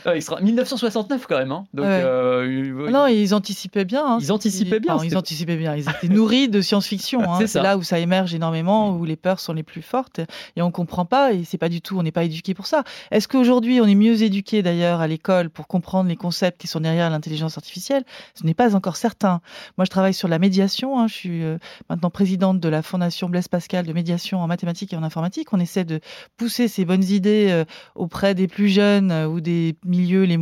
[0.06, 1.66] Ah, extra- 1969 quand même, hein.
[1.74, 2.02] Donc, Ouais.
[2.04, 4.04] euh, Non, ils anticipaient bien.
[4.06, 5.76] hein, Ils anticipaient bien, enfin, ils anticipaient bien.
[5.76, 7.22] Ils étaient nourris de science-fiction.
[7.34, 7.40] hein.
[7.46, 10.20] C'est là où ça émerge énormément, où les peurs sont les plus fortes.
[10.56, 11.34] Et on comprend pas.
[11.34, 11.98] Et c'est pas du tout.
[12.00, 12.84] On n'est pas éduqué pour ça.
[13.12, 16.80] Est-ce qu'aujourd'hui on est mieux éduqué d'ailleurs à l'école pour comprendre les concepts qui sont
[16.80, 18.04] derrière l'intelligence artificielle
[18.36, 19.42] Ce n'est pas encore certain.
[19.78, 21.00] Moi, je travaille sur la médiation.
[21.00, 21.08] hein.
[21.08, 21.58] Je suis euh,
[21.90, 25.54] maintenant présidente de la Fondation Blaise Pascal de médiation en mathématiques et en informatique.
[25.54, 26.00] On essaie de
[26.38, 30.40] pousser ces bonnes idées euh, auprès des plus jeunes euh, ou des milieux les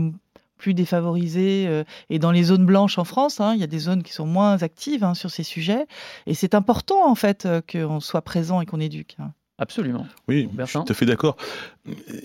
[0.58, 3.40] plus défavorisés euh, et dans les zones blanches en France.
[3.40, 3.54] hein.
[3.56, 5.88] Il y a des zones qui sont moins actives hein, sur ces sujets.
[6.28, 9.16] Et c'est important, en fait, euh, qu'on soit présent et qu'on éduque.
[9.20, 9.32] hein.
[9.58, 10.08] Absolument.
[10.28, 11.36] Oui, je suis Bertrand tout à fait d'accord.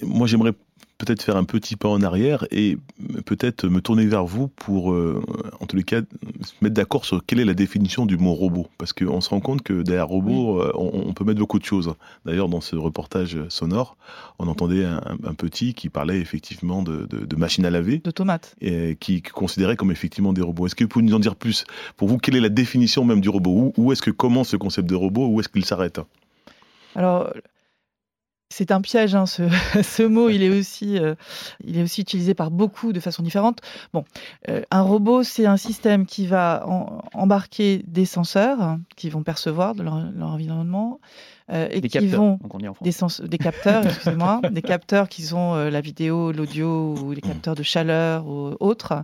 [0.02, 0.52] Moi, j'aimerais
[0.98, 2.78] peut-être faire un petit pas en arrière et
[3.26, 5.22] peut-être me tourner vers vous pour, euh,
[5.60, 8.66] en tous les cas, se mettre d'accord sur quelle est la définition du mot robot.
[8.78, 11.64] Parce qu'on se rend compte que derrière robot, euh, on, on peut mettre beaucoup de
[11.64, 11.94] choses.
[12.24, 13.96] D'ailleurs, dans ce reportage sonore,
[14.38, 18.56] on entendait un, un petit qui parlait effectivement de, de, de machines à laver D'automates.
[18.60, 20.66] et qui considérait comme effectivement des robots.
[20.66, 21.64] Est-ce que vous pouvez nous en dire plus?
[21.96, 23.50] Pour vous, quelle est la définition même du robot?
[23.50, 25.26] Où, où est-ce que commence ce concept de robot?
[25.28, 26.00] Où est-ce qu'il s'arrête?
[26.94, 27.30] Alors,
[28.48, 29.42] c'est un piège, hein, ce,
[29.82, 31.14] ce mot, il est, aussi, euh,
[31.64, 33.58] il est aussi utilisé par beaucoup de façons différentes.
[33.92, 34.04] Bon,
[34.48, 39.22] euh, un robot, c'est un système qui va en- embarquer des senseurs hein, qui vont
[39.22, 41.00] percevoir de leur, leur environnement
[41.52, 42.38] euh, et Des qui capteurs, vont
[42.82, 47.20] des, sens- des capteurs, excusez-moi, des capteurs qui sont euh, la vidéo, l'audio ou les
[47.20, 49.02] capteurs de chaleur ou autres,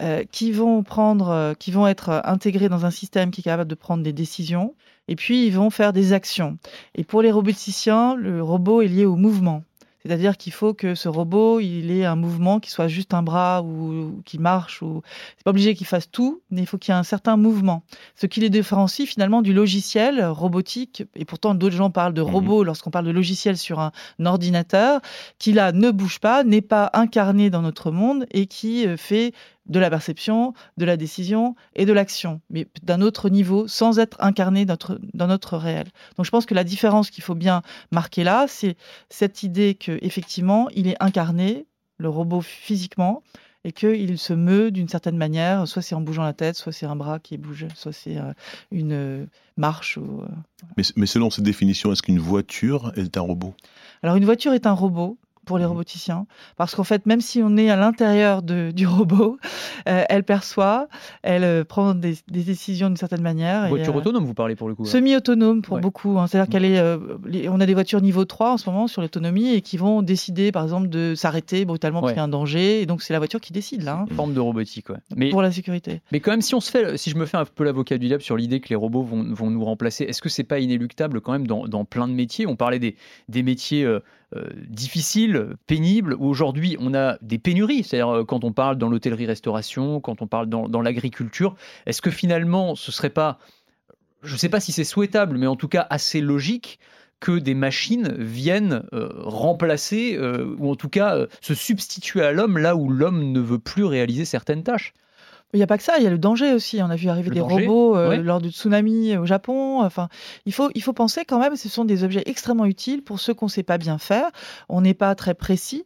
[0.00, 3.74] euh, qui vont prendre, qui vont être intégrés dans un système qui est capable de
[3.76, 4.74] prendre des décisions.
[5.10, 6.56] Et puis ils vont faire des actions.
[6.94, 9.64] Et pour les roboticiens, le robot est lié au mouvement.
[10.02, 13.62] C'est-à-dire qu'il faut que ce robot, il ait un mouvement qui soit juste un bras
[13.62, 14.80] ou, ou qui marche.
[14.80, 15.02] Ou...
[15.36, 17.82] C'est pas obligé qu'il fasse tout, mais il faut qu'il y ait un certain mouvement.
[18.16, 21.02] Ce qui les différencie finalement du logiciel robotique.
[21.16, 23.92] Et pourtant, d'autres gens parlent de robot lorsqu'on parle de logiciel sur un
[24.24, 25.00] ordinateur,
[25.38, 29.34] qui là ne bouge pas, n'est pas incarné dans notre monde et qui euh, fait
[29.66, 34.16] de la perception, de la décision et de l'action, mais d'un autre niveau, sans être
[34.20, 35.88] incarné dans notre, dans notre réel.
[36.16, 38.76] Donc je pense que la différence qu'il faut bien marquer là, c'est
[39.08, 41.66] cette idée que effectivement, il est incarné,
[41.98, 43.22] le robot physiquement,
[43.64, 46.86] et qu'il se meut d'une certaine manière, soit c'est en bougeant la tête, soit c'est
[46.86, 48.32] un bras qui bouge, soit c'est euh,
[48.70, 49.98] une euh, marche.
[49.98, 50.28] Ou, euh.
[50.76, 53.54] mais, mais selon cette définition, est-ce qu'une voiture est un robot?
[54.02, 55.18] Alors une voiture est un robot
[55.50, 55.70] pour les Mhm.
[55.70, 59.36] roboticiens, parce qu'en fait, même si on est à l'intérieur du robot,
[59.88, 60.86] euh, elle perçoit,
[61.22, 63.68] elle euh, prend des, des décisions d'une certaine manière.
[63.68, 64.84] Voiture euh, autonome, vous parlez pour le coup.
[64.84, 64.90] hein.
[64.90, 65.80] Semi-autonome pour Ouais.
[65.82, 66.18] beaucoup.
[66.20, 66.28] hein.
[66.28, 66.80] C'est-à-dire qu'elle est,
[67.26, 70.02] les- on a des voitures niveau 3 en ce moment sur l'autonomie et qui vont
[70.02, 72.80] décider, par exemple, de s'arrêter brutalement parce qu'il y a un danger.
[72.82, 74.98] Et donc, c'est la voiture qui décide, là, hein, Une forme de robotique, ouais.
[75.16, 76.00] Mais, pour la sécurité.
[76.12, 78.06] mais quand même, si on se fait, si je me fais un peu l'avocat du
[78.06, 81.20] diable sur l'idée que les robots vont, vont nous remplacer, est-ce que c'est pas inéluctable
[81.20, 82.46] quand même dans, dans plein de métiers?
[82.46, 82.94] On parlait des,
[83.28, 83.98] des métiers euh,
[84.36, 87.82] euh, difficiles, pénibles, où aujourd'hui on a des pénuries.
[87.82, 92.76] C'est-à-dire euh, quand on parle dans l'hôtellerie-restauration, quand on parle dans, l'agriculture, est-ce que finalement
[92.76, 93.38] ce serait pas,
[94.22, 96.78] je ne sais pas si c'est souhaitable, mais en tout cas assez logique
[97.18, 100.18] que des machines viennent euh, remplacer
[100.58, 104.24] ou en tout cas se substituer à l'homme là où l'homme ne veut plus réaliser
[104.24, 104.94] certaines tâches?
[105.52, 106.80] Il n'y a pas que ça, il y a le danger aussi.
[106.82, 108.16] On a vu arriver Le des danger, robots euh, ouais.
[108.18, 109.82] lors du tsunami au Japon.
[109.82, 110.08] Enfin,
[110.46, 113.34] il faut, il faut penser quand même, ce sont des objets extrêmement utiles pour ceux
[113.34, 114.30] qu'on ne sait pas bien faire.
[114.68, 115.84] On n'est pas très précis.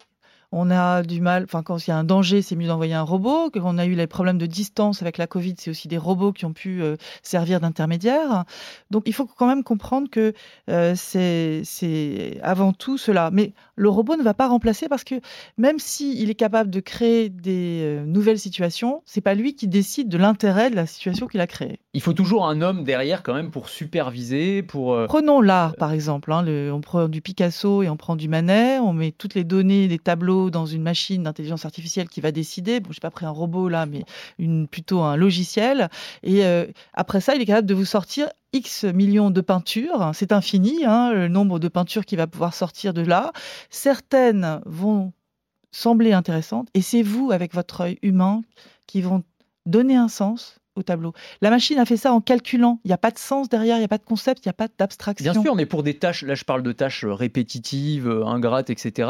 [0.57, 3.03] On a du mal, enfin, quand il y a un danger, c'est mieux d'envoyer un
[3.03, 3.51] robot.
[3.53, 6.33] Quand on a eu les problèmes de distance avec la Covid, c'est aussi des robots
[6.33, 8.45] qui ont pu euh, servir d'intermédiaires.
[8.93, 10.33] Donc, il faut quand même comprendre que
[10.71, 13.31] euh, c'est avant tout cela.
[13.33, 15.17] Mais le robot ne va pas remplacer parce que
[15.59, 20.09] même s'il est capable de créer des euh, nouvelles situations, c'est pas lui qui décide
[20.09, 21.81] de l'intérêt de la situation qu'il a créée.
[21.95, 24.97] Il faut toujours un homme derrière quand même pour superviser, pour...
[25.09, 26.33] Prenons l'art, par exemple.
[26.33, 29.45] hein, le- on prend du Picasso et on prend du Manet, on met toutes les
[29.45, 32.81] données des tableaux dans une machine d'intelligence artificielle qui va décider.
[32.81, 34.05] Bon, j'ai pas pris un robot là, mais
[34.67, 35.89] plutôt un logiciel.
[36.23, 40.11] Et euh, après ça, il est capable de vous sortir X millions de peintures.
[40.15, 43.33] C'est infini, hein, le nombre de peintures qui va pouvoir sortir de là.
[43.71, 45.13] Certaines vont
[45.73, 48.43] sembler intéressantes, et c'est vous, avec votre œil humain,
[48.87, 49.25] qui vont
[49.67, 51.13] donner un sens au tableau.
[51.41, 52.81] La machine a fait ça en calculant.
[52.85, 54.51] Il n'y a pas de sens derrière, il n'y a pas de concept, il n'y
[54.51, 55.33] a pas d'abstraction.
[55.33, 59.09] Bien sûr, mais pour des tâches, là je parle de tâches répétitives, euh, ingrates, etc.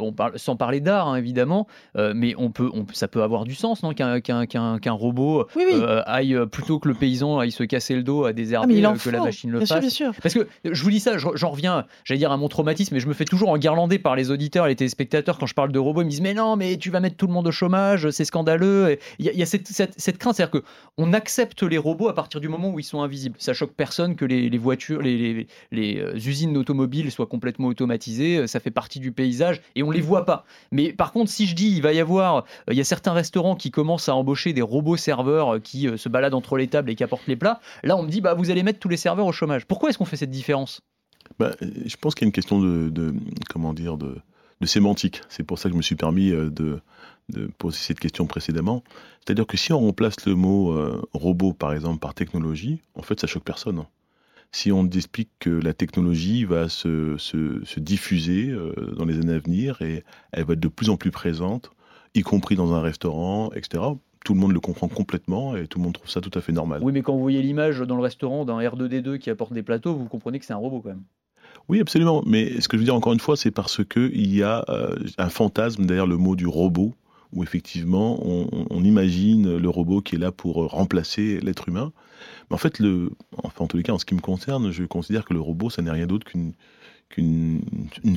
[0.00, 3.44] on parle, sans parler d'art, hein, évidemment, euh, mais on peut, on, ça peut avoir
[3.44, 8.02] du sens, non Qu'un robot euh, aille, plutôt que le paysan aille se casser le
[8.02, 9.80] dos à des ah, que la machine le fasse.
[9.80, 10.12] bien sûr.
[10.22, 13.08] Parce que je vous dis ça, j'en reviens, j'allais dire à mon traumatisme, mais je
[13.08, 16.02] me fais toujours enguirlander par les auditeurs les téléspectateurs quand je parle de robots.
[16.02, 18.24] Ils me disent Mais non, mais tu vas mettre tout le monde au chômage, c'est
[18.24, 18.98] scandaleux.
[19.18, 20.62] Il y, a, cette, cette, crainte, c'est-à-dire
[21.06, 23.36] qu'on accepte les robots à partir du moment où ils sont invisibles.
[23.38, 28.38] Ça choque personne que les, voitures, les, euh, usines automobiles soient complètement automatisées.
[28.38, 30.44] Euh, ça fait partie du paysage et on les voit pas.
[30.72, 33.12] Mais par contre, si je dis il va y avoir, euh, il y a certains
[33.12, 36.94] restaurants qui commencent à embaucher des robots serveurs qui se baladent entre les tables et
[36.94, 39.26] qui apportent les plats, là on me dit bah vous allez mettre tous les serveurs
[39.26, 39.66] au chômage.
[39.66, 40.80] Pourquoi est-ce qu'on fait cette différence?
[41.38, 43.14] Bah, je pense qu'il y a une question de,
[43.48, 44.16] comment dire de
[44.64, 45.20] sémantique.
[45.28, 46.80] C'est pour ça que je me suis permis de,
[47.28, 48.82] de poser cette question précédemment.
[49.20, 53.20] C'est-à-dire que si on remplace le mot euh, robot, par exemple, par technologie, en fait,
[53.20, 53.84] ça choque personne.
[54.52, 59.38] Si on explique que la technologie va se, se, diffuser euh, dans les années à
[59.38, 61.70] venir et elle va être de plus en plus présente,
[62.14, 63.82] y compris dans un restaurant, etc.,
[64.24, 66.52] tout le monde le comprend complètement et tout le monde trouve ça tout à fait
[66.52, 66.80] normal.
[66.82, 69.94] Oui, mais quand vous voyez l'image dans le restaurant d'un R2D2 qui apporte des plateaux,
[69.94, 71.04] vous comprenez que c'est un robot quand même.
[71.68, 72.22] Oui, absolument.
[72.26, 74.96] Mais ce que je veux dire encore une fois, c'est parce qu'il y a euh,
[75.18, 76.94] un fantasme derrière le mot du robot
[77.32, 81.92] où effectivement on, imagine le robot qui est là pour remplacer l'être humain.
[82.50, 83.10] Mais en fait, le,
[83.42, 85.70] enfin, en tous les cas, en ce qui me concerne, je considère que le robot,
[85.70, 86.52] ça n'est rien d'autre qu'une
[87.08, 87.62] qu'une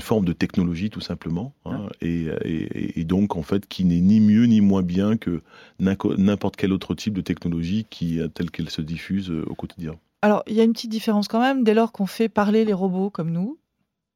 [0.02, 1.96] forme de technologie tout simplement, hein, ah.
[2.02, 5.42] et, donc en fait qui n'est ni mieux ni moins bien que
[5.80, 9.96] n'importe quel autre type de technologie qui telle qu'elle se diffuse au quotidien.
[10.22, 12.74] Alors il y a une petite différence quand même dès lors qu'on fait parler les
[12.74, 13.60] robots comme nous,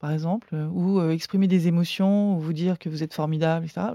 [0.03, 3.67] par exemple, euh, ou euh, exprimer des émotions, ou vous dire que vous êtes formidable,
[3.67, 3.87] etc.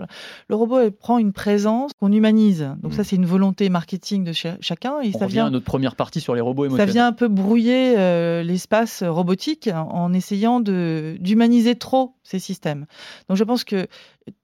[0.49, 2.67] Le robot prend une présence qu'on humanise.
[2.83, 3.05] Donc ça, mmh.
[3.05, 5.03] c'est une volonté marketing de chacun.
[5.03, 6.89] Et ça vient à notre première partie sur les robots émotionnels.
[6.89, 12.87] Ça vient un peu brouiller euh, l'espace robotique en essayant d'humaniser trop ces systèmes.
[13.29, 13.87] Donc je pense que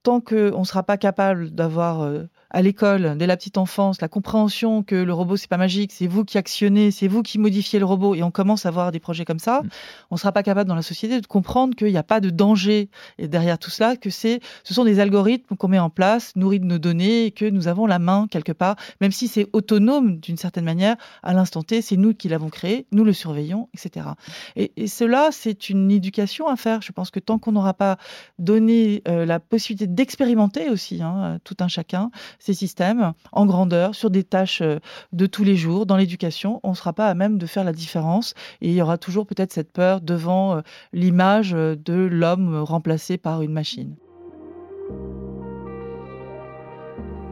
[0.03, 2.07] tant qu'on ne sera pas capable d'avoir
[2.55, 6.07] à l'école, dès la petite enfance, la compréhension que le robot c'est pas magique, c'est
[6.07, 9.01] vous qui actionnez, c'est vous qui modifiez le robot, et on commence à avoir des
[9.01, 9.69] projets comme ça, mm.
[10.11, 12.29] on ne sera pas capable dans la société de comprendre qu'il n'y a pas de
[12.29, 12.89] danger
[13.19, 16.65] derrière tout cela, que c'est, ce sont des algorithmes qu'on met en place, nourris de
[16.65, 20.37] nos données, et que nous avons la main quelque part, même si c'est autonome d'une
[20.37, 24.05] certaine manière, à l'instant T, c'est nous qui l'avons créé, nous le surveillons, etc.
[24.55, 26.81] Et, cela, c'est une éducation à faire.
[26.81, 27.97] Je pense que tant qu'on n'aura pas
[28.39, 32.11] donné euh, la possibilité d'expérimenter aussi, hein, tout un chacun,
[32.45, 34.79] ces systèmes en grandeur sur des tâches euh,
[35.13, 37.73] de tous les jours dans l'éducation, on ne sera pas à même de faire la
[37.73, 40.61] différence et il y aura toujours peut-être cette peur devant euh,
[40.93, 43.95] l'image euh, de l'homme remplacé par une machine.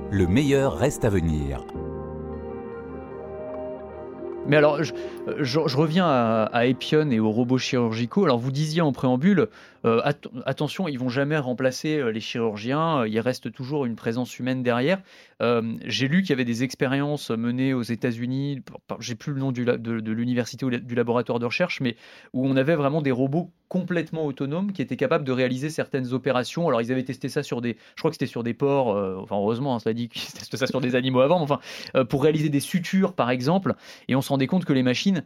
[0.09, 1.63] Le meilleur reste à venir.
[4.45, 8.25] Mais alors, je, reviens à, à, Epion et aux robots chirurgicaux.
[8.25, 9.47] Alors, vous disiez en préambule,
[9.85, 10.01] euh,
[10.45, 14.63] attention, ils vont jamais remplacer euh, les chirurgiens, euh, il reste toujours une présence humaine
[14.63, 15.01] derrière.
[15.85, 18.61] J'ai lu qu'il y avait des expériences menées aux États-Unis,
[19.01, 21.97] j'ai plus le nom de, l'université ou du laboratoire de recherche, mais
[22.31, 26.69] où on avait vraiment des robots complètement autonomes qui étaient capables de réaliser certaines opérations.
[26.69, 29.35] Alors ils avaient testé ça sur des, je crois que c'était sur des porcs, enfin
[29.35, 32.47] heureusement, hein, cela dit qu'ils testaient ça sur des animaux avant, mais enfin pour réaliser
[32.47, 33.75] des sutures par exemple,
[34.07, 35.23] et on se rendait compte que les machines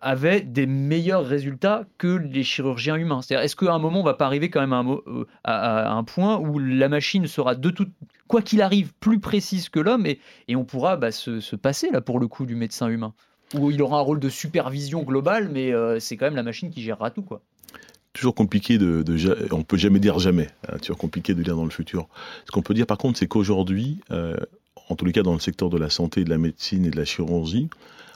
[0.00, 3.22] avaient des meilleurs résultats que les chirurgiens humains.
[3.22, 6.38] C'est-à-dire, est-ce qu'à un moment on va pas arriver quand même euh, à un, point
[6.38, 7.86] où la machine sera de tout,
[8.26, 10.18] quoi qu'il arrive, plus précise que l'homme et,
[10.56, 13.14] on pourra bah, se, passer là pour le coup du médecin humain?
[13.54, 16.70] Où il aura un rôle de supervision globale, mais euh, c'est quand même la machine
[16.70, 17.40] qui gérera tout quoi
[18.14, 21.64] toujours compliqué de, de, on peut jamais dire jamais hein, toujours compliqué de dire dans
[21.64, 22.08] le futur
[22.46, 24.34] ce qu'on peut dire par contre c'est qu'aujourd'hui euh,
[24.88, 26.96] en tous les cas dans le secteur de la santé de la médecine et de
[26.96, 27.68] la chirurgie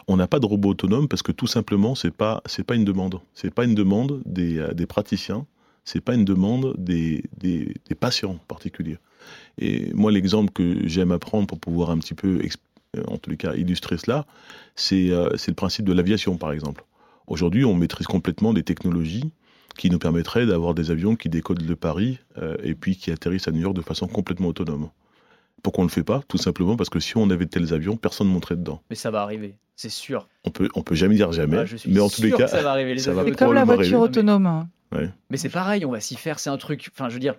[0.09, 2.85] on n'a pas de robot autonome parce que tout simplement c'est pas c'est pas une
[2.85, 5.47] demande c'est pas une demande des, des praticiens
[5.85, 8.99] c'est pas une demande des, des, patients en particulier.
[9.59, 12.41] Et moi, l'exemple que j'aime apprendre pour pouvoir un petit peu,
[13.07, 14.27] en tous les cas, illustrer cela,
[14.75, 16.85] c'est euh, le principe de l'aviation, par exemple.
[17.27, 19.33] Aujourd'hui, on maîtrise complètement des technologies
[19.77, 23.49] qui nous permettraient d'avoir des avions qui décodent de Paris euh, et puis qui atterrissent
[23.49, 24.91] à New York de façon complètement autonome.
[25.62, 26.23] Pourquoi on ne le fait pas?
[26.27, 28.83] Tout simplement parce que si on avait de tels avions, personne ne monterait dedans.
[28.91, 30.29] Mais ça va arriver, c'est sûr.
[30.45, 32.97] On peut, on peut jamais dire jamais, mais en tous les cas, ça va arriver.
[32.99, 34.68] C'est comme la voiture autonome.
[35.31, 36.38] Mais c'est pareil, on va s'y faire.
[36.38, 36.90] C'est un truc.
[36.92, 37.35] Enfin, je veux dire,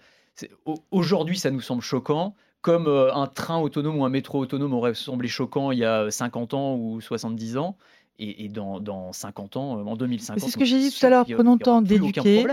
[0.91, 2.35] aujourd'hui, ça nous semble choquant.
[2.61, 6.09] Comme euh, un train autonome ou un métro autonome aurait semblé choquant il y a
[6.09, 7.75] 50 ans ou 70 ans.
[8.19, 10.39] Et, dans, dans, 50 ans, euh, en 2050.
[10.39, 11.25] C'est ce que j'ai dit tout à l'heure.
[11.25, 12.45] Prenons le temps d'éduquer,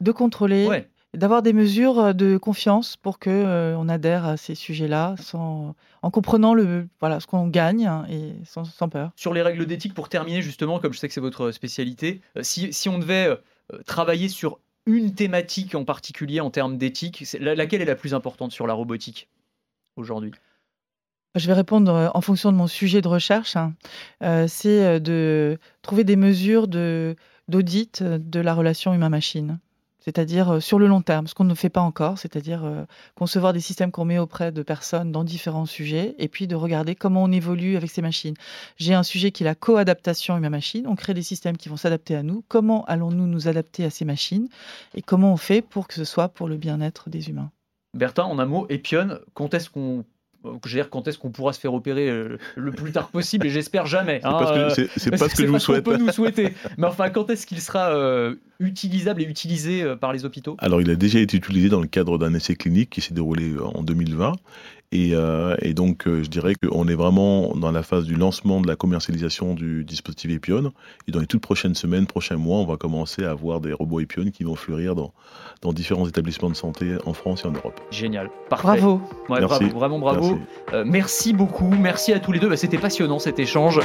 [0.00, 5.74] de contrôler d'avoir des mesures de confiance pour que on adhère à ces sujets-là sans
[6.02, 9.10] en comprenant le voilà ce qu'on gagne hein, et sans, sans, peur.
[9.16, 12.72] Sur les règles d'éthique, pour terminer justement, comme je sais que c'est votre spécialité, si,
[12.72, 13.38] si on devait
[13.86, 18.66] travailler sur une thématique en particulier en termes d'éthique, laquelle est la plus importante sur
[18.66, 19.28] la robotique
[19.96, 20.32] aujourd'hui?
[21.34, 23.56] Je vais répondre euh, en fonction de mon sujet de recherche.
[23.56, 23.74] Hein.
[24.22, 29.58] Euh, c'est euh, de trouver des mesures d'audit de, la relation humain-machine
[30.06, 32.62] c'est-à-dire sur le long terme, ce qu'on ne fait pas encore, c'est-à-dire
[33.16, 36.94] concevoir des systèmes qu'on met auprès de personnes dans différents sujets, et puis de regarder
[36.94, 38.34] comment on évolue avec ces machines.
[38.76, 42.14] J'ai un sujet qui est la co-adaptation humain-machine, on crée des systèmes qui vont s'adapter
[42.14, 44.48] à nous, comment allons-nous nous adapter à ces machines,
[44.94, 47.50] et comment on fait pour que ce soit pour le bien-être des humains?
[47.94, 50.04] Bertin, en un mot, Epion, quand est-ce qu'on
[50.66, 53.86] dire quand est-ce qu'on pourra se faire opérer euh, le plus tard possible et j'espère
[53.86, 54.20] jamais.
[54.22, 55.84] C'est pas ce que, je vous souhaite.
[55.84, 56.54] peut nous souhaiter.
[56.76, 60.80] Mais enfin, quand est-ce qu'il sera euh, utilisable et utilisé euh, par les hôpitaux Alors,
[60.80, 63.82] il a déjà été utilisé dans le cadre d'un essai clinique qui s'est déroulé en
[63.82, 64.32] 2020
[64.94, 68.68] euh, et, donc, euh, je dirais qu'on est vraiment dans la phase du lancement de
[68.68, 70.72] la commercialisation du dispositif Epion.
[71.08, 74.00] Et dans les toutes prochaines semaines, prochains mois, on va commencer à avoir des robots
[74.00, 75.12] Epion qui vont fleurir dans,
[75.62, 77.80] dans différents établissements de santé en France et en Europe.
[77.90, 78.30] Génial.
[78.48, 78.66] Parfait.
[78.66, 79.00] Bravo.
[79.28, 79.68] bravo.
[79.68, 80.36] Vraiment bravo.
[80.36, 81.68] Merci, euh, merci beaucoup.
[81.68, 82.48] Merci à tous les deux.
[82.48, 83.80] Bah, c'était passionnant cet échange.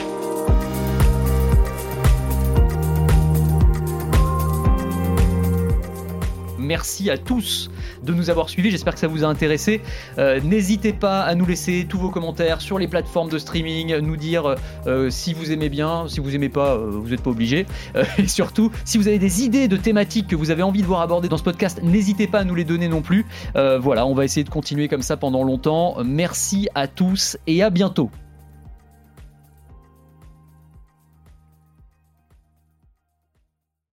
[6.72, 7.70] Merci à tous
[8.02, 8.72] de nous avoir suivis.
[8.72, 9.82] J'espère que ça vous a intéressé.
[10.18, 14.16] Euh, n'hésitez pas à nous laisser tous vos commentaires sur les plateformes de streaming, nous
[14.16, 14.56] dire
[14.88, 17.66] euh, si vous aimez bien, si vous aimez pas, euh, vous n'êtes pas obligé.
[18.18, 21.02] et surtout, si vous avez des idées de thématiques que vous avez envie de voir
[21.02, 23.26] abordées dans ce podcast, n'hésitez pas à nous les donner non plus.
[23.54, 25.98] voilà, on va essayer de continuer comme ça pendant longtemps.
[26.06, 28.12] Merci à tous et à bientôt.